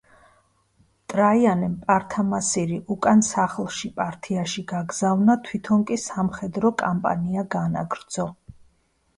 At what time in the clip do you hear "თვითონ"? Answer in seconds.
5.49-5.85